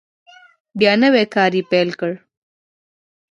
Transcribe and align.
بیا 0.79 0.93
نوی 1.01 1.23
کار 1.33 1.51
یې 1.57 1.63
پیل 1.71 1.89
کړ. 1.99 2.13